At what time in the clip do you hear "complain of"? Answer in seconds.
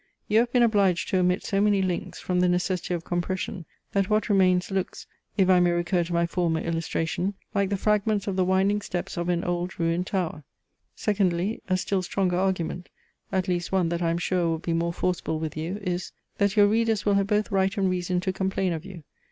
18.33-18.83